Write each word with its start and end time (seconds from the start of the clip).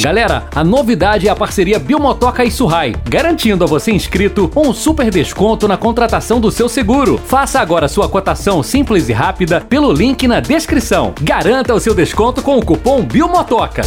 Galera, 0.00 0.44
a 0.54 0.64
novidade 0.64 1.28
é 1.28 1.30
a 1.30 1.36
parceria 1.36 1.78
Biomotoca 1.78 2.42
e 2.42 2.50
Surrai, 2.50 2.94
garantindo 3.06 3.64
a 3.64 3.66
você 3.66 3.92
inscrito 3.92 4.50
um 4.56 4.72
super 4.72 5.10
desconto 5.10 5.68
na 5.68 5.76
contratação 5.76 6.40
do 6.40 6.50
seu 6.50 6.70
seguro. 6.70 7.18
Faça 7.18 7.60
agora 7.60 7.86
sua 7.86 8.08
cotação 8.08 8.62
simples 8.62 9.10
e 9.10 9.12
rápida 9.12 9.60
pelo 9.60 9.92
link 9.92 10.26
na 10.26 10.40
descrição. 10.40 11.12
Garanta 11.20 11.74
o 11.74 11.80
seu 11.80 11.94
desconto 11.94 12.40
com 12.40 12.56
o 12.56 12.64
cupom 12.64 13.02
Biomotoca. 13.02 13.82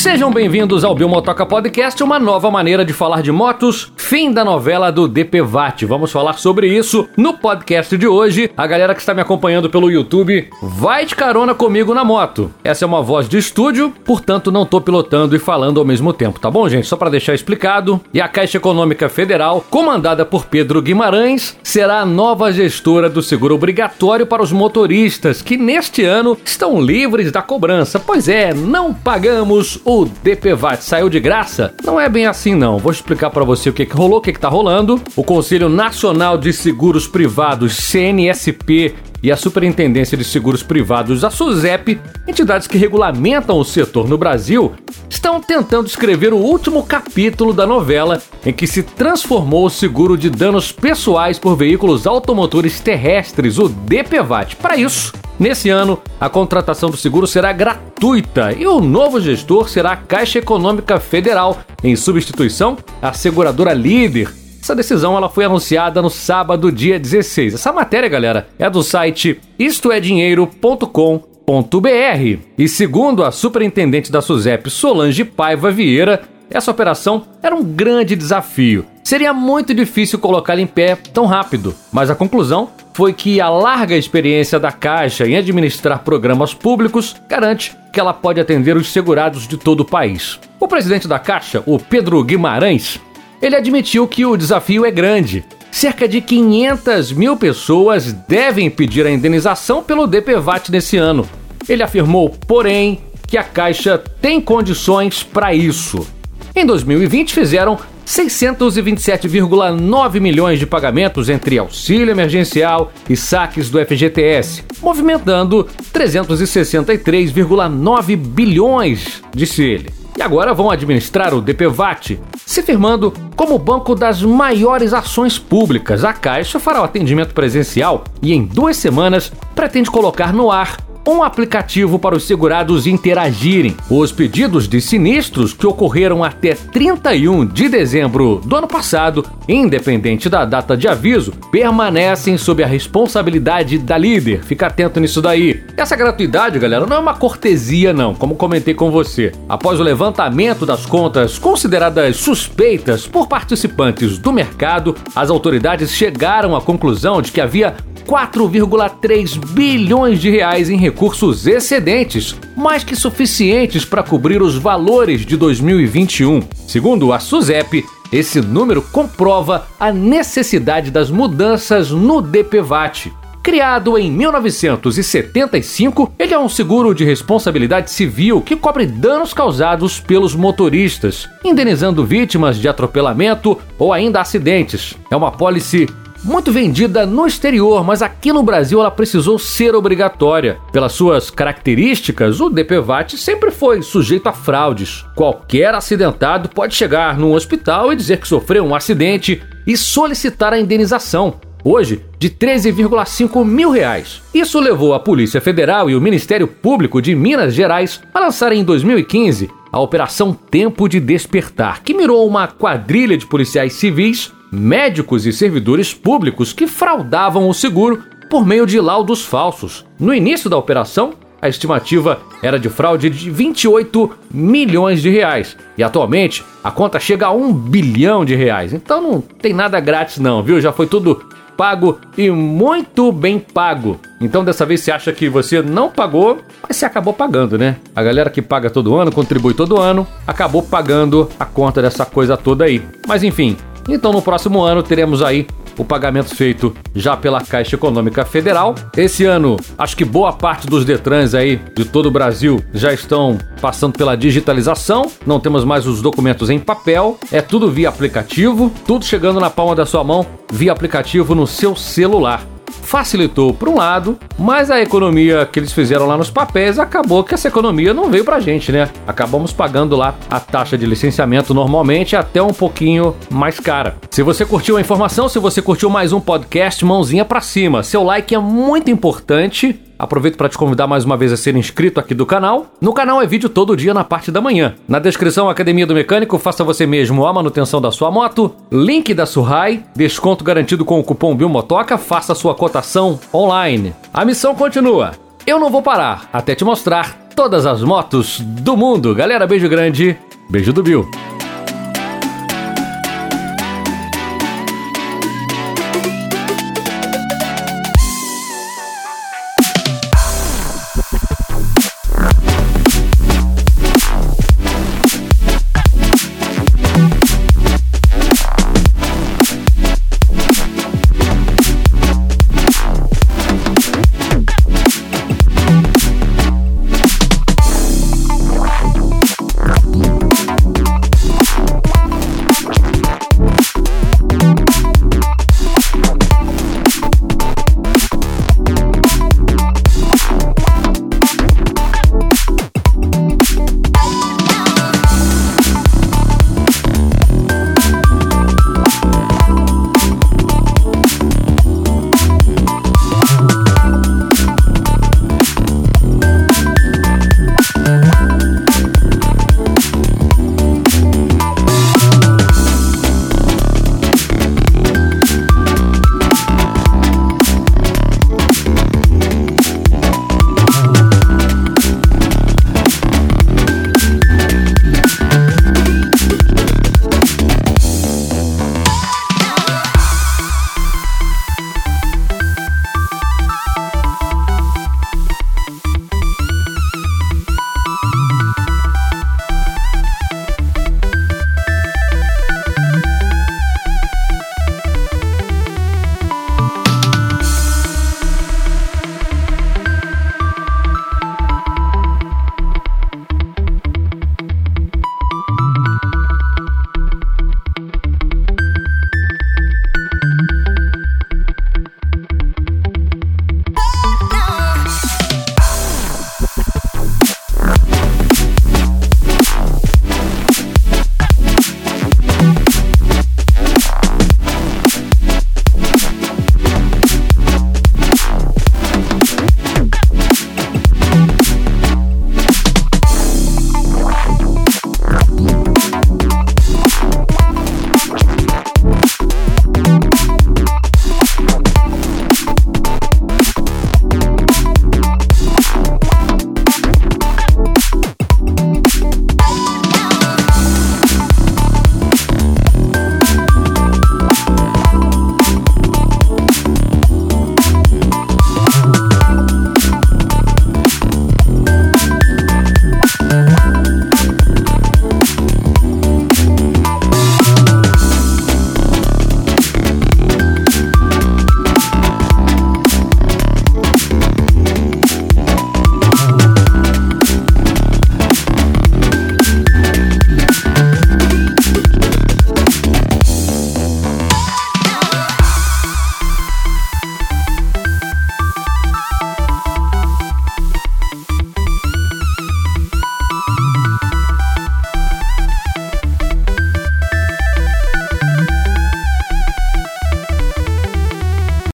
Sejam 0.00 0.32
bem-vindos 0.32 0.82
ao 0.82 0.94
Biomotoca 0.94 1.44
Podcast, 1.44 2.02
uma 2.02 2.18
nova 2.18 2.50
maneira 2.50 2.86
de 2.86 2.92
falar 2.94 3.20
de 3.20 3.30
motos, 3.30 3.92
fim 3.98 4.32
da 4.32 4.42
novela 4.42 4.90
do 4.90 5.06
DPVAT. 5.06 5.84
Vamos 5.84 6.10
falar 6.10 6.38
sobre 6.38 6.68
isso 6.68 7.06
no 7.18 7.34
podcast 7.34 7.98
de 7.98 8.06
hoje. 8.06 8.50
A 8.56 8.66
galera 8.66 8.94
que 8.94 9.00
está 9.00 9.12
me 9.12 9.20
acompanhando 9.20 9.68
pelo 9.68 9.90
YouTube 9.90 10.48
vai 10.62 11.04
de 11.04 11.14
carona 11.14 11.54
comigo 11.54 11.92
na 11.92 12.02
moto. 12.02 12.50
Essa 12.64 12.86
é 12.86 12.88
uma 12.88 13.02
voz 13.02 13.28
de 13.28 13.36
estúdio, 13.36 13.92
portanto 14.02 14.50
não 14.50 14.64
tô 14.64 14.80
pilotando 14.80 15.36
e 15.36 15.38
falando 15.38 15.78
ao 15.78 15.84
mesmo 15.84 16.14
tempo, 16.14 16.40
tá 16.40 16.50
bom, 16.50 16.66
gente? 16.66 16.86
Só 16.86 16.96
para 16.96 17.10
deixar 17.10 17.34
explicado. 17.34 18.00
E 18.14 18.22
a 18.22 18.26
Caixa 18.26 18.56
Econômica 18.56 19.06
Federal, 19.10 19.62
comandada 19.68 20.24
por 20.24 20.46
Pedro 20.46 20.80
Guimarães, 20.80 21.58
será 21.62 22.00
a 22.00 22.06
nova 22.06 22.50
gestora 22.50 23.10
do 23.10 23.22
seguro 23.22 23.54
obrigatório 23.54 24.26
para 24.26 24.42
os 24.42 24.50
motoristas 24.50 25.42
que 25.42 25.58
neste 25.58 26.02
ano 26.06 26.38
estão 26.42 26.80
livres 26.80 27.30
da 27.30 27.42
cobrança. 27.42 28.00
Pois 28.00 28.30
é, 28.30 28.54
não 28.54 28.94
pagamos 28.94 29.78
o 29.84 29.89
DPVAT 30.22 30.82
saiu 30.82 31.08
de 31.08 31.20
graça? 31.20 31.74
Não 31.84 32.00
é 32.00 32.08
bem 32.08 32.26
assim 32.26 32.54
não. 32.54 32.78
Vou 32.78 32.92
explicar 32.92 33.30
para 33.30 33.44
você 33.44 33.68
o 33.68 33.72
que, 33.72 33.84
que 33.84 33.96
rolou, 33.96 34.18
o 34.18 34.22
que, 34.22 34.32
que 34.32 34.40
tá 34.40 34.48
rolando. 34.48 35.00
O 35.16 35.24
Conselho 35.24 35.68
Nacional 35.68 36.38
de 36.38 36.52
Seguros 36.52 37.06
Privados, 37.06 37.74
CNSP, 37.76 38.94
e 39.22 39.30
a 39.30 39.36
Superintendência 39.36 40.16
de 40.16 40.24
Seguros 40.24 40.62
Privados, 40.62 41.24
a 41.24 41.30
SUSEP, 41.30 42.00
entidades 42.26 42.66
que 42.66 42.78
regulamentam 42.78 43.58
o 43.58 43.64
setor 43.64 44.08
no 44.08 44.16
Brasil, 44.16 44.72
estão 45.08 45.40
tentando 45.40 45.86
escrever 45.86 46.32
o 46.32 46.38
último 46.38 46.82
capítulo 46.84 47.52
da 47.52 47.66
novela 47.66 48.22
em 48.44 48.52
que 48.52 48.66
se 48.66 48.82
transformou 48.82 49.66
o 49.66 49.70
seguro 49.70 50.16
de 50.16 50.30
danos 50.30 50.72
pessoais 50.72 51.38
por 51.38 51.56
veículos 51.56 52.06
automotores 52.06 52.80
terrestres, 52.80 53.58
o 53.58 53.68
DPVAT. 53.68 54.56
Para 54.56 54.76
isso, 54.76 55.12
nesse 55.40 55.70
ano, 55.70 55.98
a 56.20 56.28
contratação 56.28 56.90
do 56.90 56.96
seguro 56.96 57.26
será 57.26 57.52
gratuita 57.52 58.52
e 58.52 58.66
o 58.66 58.80
novo 58.80 59.20
gestor 59.20 59.68
será 59.68 59.92
a 59.92 59.96
Caixa 59.96 60.38
Econômica 60.38 61.00
Federal, 61.00 61.58
em 61.82 61.96
substituição 61.96 62.76
à 63.02 63.12
seguradora 63.12 63.72
líder 63.72 64.40
essa 64.62 64.74
decisão 64.74 65.16
ela 65.16 65.28
foi 65.28 65.46
anunciada 65.46 66.02
no 66.02 66.10
sábado, 66.10 66.70
dia 66.70 66.98
16. 66.98 67.54
Essa 67.54 67.72
matéria, 67.72 68.08
galera, 68.08 68.48
é 68.58 68.68
do 68.68 68.82
site 68.82 69.40
istoedinheiro.com.br. 69.58 72.38
E 72.58 72.68
segundo 72.68 73.24
a 73.24 73.32
superintendente 73.32 74.12
da 74.12 74.20
SUSEP, 74.20 74.68
Solange 74.68 75.24
Paiva 75.24 75.70
Vieira, 75.70 76.20
essa 76.50 76.70
operação 76.70 77.24
era 77.42 77.54
um 77.54 77.62
grande 77.62 78.16
desafio. 78.16 78.84
Seria 79.04 79.32
muito 79.32 79.74
difícil 79.74 80.18
colocá-la 80.18 80.60
em 80.60 80.66
pé 80.66 80.96
tão 80.96 81.26
rápido, 81.26 81.74
mas 81.92 82.10
a 82.10 82.14
conclusão 82.14 82.70
foi 82.92 83.12
que 83.12 83.40
a 83.40 83.48
larga 83.48 83.96
experiência 83.96 84.58
da 84.58 84.70
Caixa 84.70 85.26
em 85.26 85.36
administrar 85.36 86.00
programas 86.00 86.52
públicos 86.52 87.16
garante 87.28 87.76
que 87.92 87.98
ela 87.98 88.12
pode 88.12 88.40
atender 88.40 88.76
os 88.76 88.92
segurados 88.92 89.48
de 89.48 89.56
todo 89.56 89.80
o 89.80 89.84
país. 89.84 90.38
O 90.58 90.68
presidente 90.68 91.08
da 91.08 91.18
Caixa, 91.18 91.62
o 91.66 91.78
Pedro 91.78 92.22
Guimarães, 92.22 93.00
ele 93.40 93.56
admitiu 93.56 94.06
que 94.06 94.26
o 94.26 94.36
desafio 94.36 94.84
é 94.84 94.90
grande. 94.90 95.44
Cerca 95.70 96.06
de 96.06 96.20
500 96.20 97.12
mil 97.12 97.36
pessoas 97.36 98.12
devem 98.12 98.68
pedir 98.68 99.06
a 99.06 99.10
indenização 99.10 99.82
pelo 99.82 100.06
DPVAT 100.06 100.70
nesse 100.70 100.96
ano. 100.96 101.28
Ele 101.68 101.82
afirmou, 101.82 102.30
porém, 102.46 103.00
que 103.26 103.38
a 103.38 103.44
Caixa 103.44 103.96
tem 104.20 104.40
condições 104.40 105.22
para 105.22 105.54
isso. 105.54 106.06
Em 106.54 106.66
2020, 106.66 107.32
fizeram 107.32 107.78
627,9 108.06 110.20
milhões 110.20 110.58
de 110.58 110.66
pagamentos 110.66 111.28
entre 111.28 111.58
auxílio 111.58 112.10
emergencial 112.10 112.92
e 113.08 113.16
saques 113.16 113.70
do 113.70 113.78
FGTS, 113.78 114.64
movimentando 114.82 115.68
363,9 115.94 118.16
bilhões, 118.16 119.22
disse 119.32 119.62
ele 119.62 120.00
e 120.20 120.22
agora 120.22 120.52
vão 120.52 120.70
administrar 120.70 121.32
o 121.32 121.40
DPVAT, 121.40 122.20
se 122.44 122.62
firmando 122.62 123.10
como 123.34 123.58
banco 123.58 123.94
das 123.94 124.22
maiores 124.22 124.92
ações 124.92 125.38
públicas. 125.38 126.04
A 126.04 126.12
Caixa 126.12 126.60
fará 126.60 126.82
o 126.82 126.84
atendimento 126.84 127.32
presencial 127.32 128.04
e, 128.20 128.34
em 128.34 128.44
duas 128.44 128.76
semanas, 128.76 129.32
pretende 129.54 129.90
colocar 129.90 130.34
no 130.34 130.52
ar 130.52 130.76
um 131.06 131.22
aplicativo 131.22 131.98
para 131.98 132.16
os 132.16 132.24
segurados 132.24 132.86
interagirem. 132.86 133.76
Os 133.88 134.12
pedidos 134.12 134.68
de 134.68 134.80
sinistros 134.80 135.52
que 135.52 135.66
ocorreram 135.66 136.22
até 136.22 136.54
31 136.54 137.46
de 137.46 137.68
dezembro 137.68 138.40
do 138.44 138.56
ano 138.56 138.68
passado, 138.68 139.24
independente 139.48 140.28
da 140.28 140.44
data 140.44 140.76
de 140.76 140.88
aviso, 140.88 141.32
permanecem 141.50 142.36
sob 142.36 142.62
a 142.62 142.66
responsabilidade 142.66 143.78
da 143.78 143.96
líder. 143.96 144.42
Fica 144.44 144.66
atento 144.66 145.00
nisso 145.00 145.22
daí. 145.22 145.62
Essa 145.76 145.96
gratuidade, 145.96 146.58
galera, 146.58 146.86
não 146.86 146.96
é 146.96 147.00
uma 147.00 147.14
cortesia 147.14 147.92
não, 147.92 148.14
como 148.14 148.34
comentei 148.34 148.74
com 148.74 148.90
você. 148.90 149.32
Após 149.48 149.80
o 149.80 149.82
levantamento 149.82 150.66
das 150.66 150.86
contas 150.86 151.38
consideradas 151.38 152.16
suspeitas 152.16 153.06
por 153.06 153.26
participantes 153.26 154.18
do 154.18 154.32
mercado, 154.32 154.94
as 155.14 155.30
autoridades 155.30 155.90
chegaram 155.92 156.54
à 156.54 156.60
conclusão 156.60 157.22
de 157.22 157.32
que 157.32 157.40
havia 157.40 157.74
4,3 158.06 159.38
bilhões 159.52 160.20
de 160.20 160.30
reais 160.30 160.70
em 160.70 160.76
recursos 160.76 161.46
excedentes, 161.46 162.36
mais 162.56 162.84
que 162.84 162.96
suficientes 162.96 163.84
para 163.84 164.02
cobrir 164.02 164.42
os 164.42 164.56
valores 164.56 165.24
de 165.24 165.36
2021. 165.36 166.42
Segundo 166.66 167.12
a 167.12 167.18
SUSEP, 167.18 167.84
esse 168.12 168.40
número 168.40 168.82
comprova 168.82 169.66
a 169.78 169.92
necessidade 169.92 170.90
das 170.90 171.10
mudanças 171.10 171.90
no 171.90 172.20
DPVAT. 172.20 173.12
Criado 173.42 173.96
em 173.96 174.12
1975, 174.12 176.12
ele 176.18 176.34
é 176.34 176.38
um 176.38 176.48
seguro 176.48 176.94
de 176.94 177.04
responsabilidade 177.04 177.90
civil 177.90 178.42
que 178.42 178.54
cobre 178.54 178.84
danos 178.84 179.32
causados 179.32 179.98
pelos 179.98 180.34
motoristas, 180.34 181.26
indenizando 181.42 182.04
vítimas 182.04 182.58
de 182.58 182.68
atropelamento 182.68 183.58
ou 183.78 183.94
ainda 183.94 184.20
acidentes. 184.20 184.94
É 185.10 185.16
uma 185.16 185.32
pólice 185.32 185.88
muito 186.22 186.52
vendida 186.52 187.06
no 187.06 187.26
exterior, 187.26 187.84
mas 187.84 188.02
aqui 188.02 188.32
no 188.32 188.42
Brasil 188.42 188.80
ela 188.80 188.90
precisou 188.90 189.38
ser 189.38 189.74
obrigatória. 189.74 190.58
Pelas 190.72 190.92
suas 190.92 191.30
características, 191.30 192.40
o 192.40 192.50
DPVAT 192.50 193.16
sempre 193.16 193.50
foi 193.50 193.82
sujeito 193.82 194.28
a 194.28 194.32
fraudes. 194.32 195.04
Qualquer 195.14 195.74
acidentado 195.74 196.48
pode 196.48 196.74
chegar 196.74 197.18
num 197.18 197.32
hospital 197.32 197.92
e 197.92 197.96
dizer 197.96 198.18
que 198.18 198.28
sofreu 198.28 198.64
um 198.64 198.74
acidente 198.74 199.42
e 199.66 199.76
solicitar 199.76 200.52
a 200.52 200.60
indenização. 200.60 201.40
Hoje, 201.62 202.02
de 202.18 202.30
13,5 202.30 203.44
mil 203.44 203.70
reais. 203.70 204.22
Isso 204.32 204.58
levou 204.58 204.94
a 204.94 205.00
Polícia 205.00 205.40
Federal 205.40 205.90
e 205.90 205.94
o 205.94 206.00
Ministério 206.00 206.46
Público 206.46 207.02
de 207.02 207.14
Minas 207.14 207.54
Gerais 207.54 208.00
a 208.14 208.20
lançarem 208.20 208.60
em 208.60 208.64
2015 208.64 209.50
a 209.72 209.78
Operação 209.78 210.32
Tempo 210.32 210.88
de 210.88 210.98
Despertar, 210.98 211.82
que 211.82 211.94
mirou 211.94 212.26
uma 212.26 212.48
quadrilha 212.48 213.16
de 213.16 213.26
policiais 213.26 213.74
civis 213.74 214.32
médicos 214.50 215.26
e 215.26 215.32
servidores 215.32 215.94
públicos 215.94 216.52
que 216.52 216.66
fraudavam 216.66 217.48
o 217.48 217.54
seguro 217.54 218.02
por 218.28 218.46
meio 218.46 218.66
de 218.66 218.80
laudos 218.80 219.24
falsos. 219.24 219.84
No 219.98 220.14
início 220.14 220.48
da 220.48 220.56
operação, 220.56 221.14
a 221.42 221.48
estimativa 221.48 222.20
era 222.42 222.58
de 222.58 222.68
fraude 222.68 223.08
de 223.08 223.30
28 223.30 224.10
milhões 224.32 225.00
de 225.00 225.08
reais. 225.08 225.56
E 225.76 225.82
atualmente 225.82 226.44
a 226.62 226.70
conta 226.70 227.00
chega 227.00 227.26
a 227.26 227.32
um 227.32 227.52
bilhão 227.52 228.24
de 228.24 228.34
reais. 228.34 228.72
Então 228.72 229.00
não 229.00 229.20
tem 229.20 229.52
nada 229.52 229.80
grátis 229.80 230.18
não, 230.18 230.42
viu? 230.42 230.60
Já 230.60 230.72
foi 230.72 230.86
tudo 230.86 231.24
pago 231.56 231.98
e 232.16 232.30
muito 232.30 233.10
bem 233.12 233.38
pago. 233.38 234.00
Então 234.20 234.44
dessa 234.44 234.64
vez 234.64 234.80
você 234.80 234.90
acha 234.90 235.12
que 235.12 235.28
você 235.28 235.60
não 235.60 235.90
pagou, 235.90 236.38
mas 236.66 236.76
você 236.76 236.86
acabou 236.86 237.12
pagando, 237.12 237.58
né? 237.58 237.76
A 237.94 238.02
galera 238.02 238.30
que 238.30 238.40
paga 238.40 238.70
todo 238.70 238.96
ano, 238.96 239.12
contribui 239.12 239.54
todo 239.54 239.78
ano, 239.78 240.06
acabou 240.26 240.62
pagando 240.62 241.28
a 241.38 241.44
conta 241.44 241.82
dessa 241.82 242.06
coisa 242.06 242.36
toda 242.36 242.64
aí. 242.64 242.82
Mas 243.06 243.22
enfim, 243.22 243.56
então 243.94 244.12
no 244.12 244.22
próximo 244.22 244.62
ano 244.62 244.82
teremos 244.82 245.22
aí 245.22 245.46
o 245.76 245.84
pagamento 245.84 246.34
feito 246.34 246.74
já 246.94 247.16
pela 247.16 247.40
Caixa 247.40 247.74
Econômica 247.74 248.24
Federal. 248.24 248.74
Esse 248.96 249.24
ano, 249.24 249.56
acho 249.78 249.96
que 249.96 250.04
boa 250.04 250.32
parte 250.32 250.66
dos 250.66 250.84
Detrans 250.84 251.34
aí 251.34 251.60
de 251.74 251.84
todo 251.84 252.06
o 252.06 252.10
Brasil 252.10 252.62
já 252.74 252.92
estão 252.92 253.38
passando 253.60 253.96
pela 253.96 254.16
digitalização. 254.16 255.10
Não 255.26 255.40
temos 255.40 255.64
mais 255.64 255.86
os 255.86 256.02
documentos 256.02 256.50
em 256.50 256.58
papel, 256.58 257.18
é 257.32 257.40
tudo 257.40 257.70
via 257.70 257.88
aplicativo, 257.88 258.70
tudo 258.86 259.04
chegando 259.04 259.40
na 259.40 259.48
palma 259.48 259.74
da 259.74 259.86
sua 259.86 260.04
mão 260.04 260.26
via 260.52 260.72
aplicativo 260.72 261.34
no 261.34 261.46
seu 261.46 261.74
celular. 261.74 262.44
Facilitou 262.70 263.52
por 263.52 263.68
um 263.68 263.76
lado, 263.76 264.18
mas 264.38 264.70
a 264.70 264.80
economia 264.80 265.48
que 265.50 265.58
eles 265.58 265.72
fizeram 265.72 266.06
lá 266.06 266.16
nos 266.16 266.30
papéis 266.30 266.78
acabou 266.78 267.24
que 267.24 267.34
essa 267.34 267.48
economia 267.48 267.92
não 267.92 268.10
veio 268.10 268.24
pra 268.24 268.40
gente, 268.40 268.72
né? 268.72 268.88
Acabamos 269.06 269.52
pagando 269.52 269.96
lá 269.96 270.14
a 270.30 270.40
taxa 270.40 270.78
de 270.78 270.86
licenciamento 270.86 271.52
normalmente 271.52 272.16
até 272.16 272.42
um 272.42 272.52
pouquinho 272.52 273.14
mais 273.30 273.60
cara. 273.60 273.96
Se 274.10 274.22
você 274.22 274.44
curtiu 274.44 274.76
a 274.76 274.80
informação, 274.80 275.28
se 275.28 275.38
você 275.38 275.60
curtiu 275.60 275.90
mais 275.90 276.12
um 276.12 276.20
podcast, 276.20 276.84
mãozinha 276.84 277.24
para 277.24 277.40
cima. 277.40 277.82
Seu 277.82 278.02
like 278.02 278.34
é 278.34 278.38
muito 278.38 278.90
importante 278.90 279.78
Aproveito 280.00 280.38
para 280.38 280.48
te 280.48 280.56
convidar 280.56 280.86
mais 280.86 281.04
uma 281.04 281.14
vez 281.14 281.30
a 281.30 281.36
ser 281.36 281.54
inscrito 281.54 282.00
aqui 282.00 282.14
do 282.14 282.24
canal. 282.24 282.68
No 282.80 282.94
canal 282.94 283.20
é 283.20 283.26
vídeo 283.26 283.50
todo 283.50 283.76
dia 283.76 283.92
na 283.92 284.02
parte 284.02 284.32
da 284.32 284.40
manhã. 284.40 284.74
Na 284.88 284.98
descrição, 284.98 285.50
Academia 285.50 285.86
do 285.86 285.94
Mecânico, 285.94 286.38
faça 286.38 286.64
você 286.64 286.86
mesmo 286.86 287.26
a 287.26 287.32
manutenção 287.34 287.82
da 287.82 287.92
sua 287.92 288.10
moto. 288.10 288.50
Link 288.72 289.12
da 289.12 289.26
Surrai, 289.26 289.84
desconto 289.94 290.42
garantido 290.42 290.86
com 290.86 290.98
o 290.98 291.04
cupom 291.04 291.36
BILMOTOCA, 291.36 291.98
faça 291.98 292.34
sua 292.34 292.54
cotação 292.54 293.20
online. 293.34 293.94
A 294.10 294.24
missão 294.24 294.54
continua. 294.54 295.10
Eu 295.46 295.60
não 295.60 295.68
vou 295.68 295.82
parar 295.82 296.30
até 296.32 296.54
te 296.54 296.64
mostrar 296.64 297.18
todas 297.36 297.66
as 297.66 297.82
motos 297.82 298.40
do 298.40 298.78
mundo. 298.78 299.14
Galera, 299.14 299.46
beijo 299.46 299.68
grande, 299.68 300.16
beijo 300.48 300.72
do 300.72 300.82
Bill. 300.82 301.29